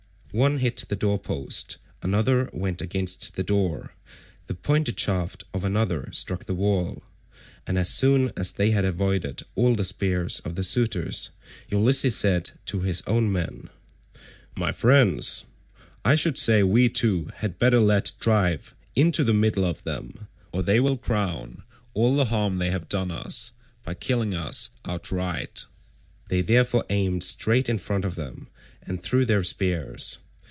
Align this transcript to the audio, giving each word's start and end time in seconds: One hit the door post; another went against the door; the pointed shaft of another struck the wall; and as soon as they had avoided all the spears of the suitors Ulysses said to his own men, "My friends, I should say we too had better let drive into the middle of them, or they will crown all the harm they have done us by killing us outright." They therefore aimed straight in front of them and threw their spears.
One 0.33 0.59
hit 0.59 0.85
the 0.87 0.95
door 0.95 1.19
post; 1.19 1.75
another 2.01 2.49
went 2.53 2.81
against 2.81 3.35
the 3.35 3.43
door; 3.43 3.91
the 4.47 4.55
pointed 4.55 4.97
shaft 4.97 5.43
of 5.53 5.65
another 5.65 6.07
struck 6.13 6.45
the 6.45 6.53
wall; 6.55 7.03
and 7.67 7.77
as 7.77 7.89
soon 7.89 8.31
as 8.37 8.53
they 8.53 8.71
had 8.71 8.85
avoided 8.85 9.43
all 9.55 9.75
the 9.75 9.83
spears 9.83 10.39
of 10.45 10.55
the 10.55 10.63
suitors 10.63 11.31
Ulysses 11.67 12.15
said 12.15 12.51
to 12.67 12.79
his 12.79 13.03
own 13.05 13.29
men, 13.29 13.69
"My 14.55 14.71
friends, 14.71 15.43
I 16.05 16.15
should 16.15 16.37
say 16.37 16.63
we 16.63 16.87
too 16.87 17.29
had 17.39 17.59
better 17.59 17.79
let 17.81 18.13
drive 18.21 18.73
into 18.95 19.25
the 19.25 19.33
middle 19.33 19.65
of 19.65 19.83
them, 19.83 20.29
or 20.53 20.63
they 20.63 20.79
will 20.79 20.95
crown 20.95 21.63
all 21.93 22.15
the 22.15 22.23
harm 22.31 22.57
they 22.57 22.69
have 22.69 22.87
done 22.87 23.11
us 23.11 23.51
by 23.83 23.95
killing 23.95 24.33
us 24.33 24.69
outright." 24.85 25.65
They 26.29 26.39
therefore 26.39 26.85
aimed 26.89 27.25
straight 27.25 27.67
in 27.67 27.77
front 27.77 28.05
of 28.05 28.15
them 28.15 28.47
and 28.83 29.03
threw 29.03 29.25
their 29.25 29.43
spears. 29.43 30.19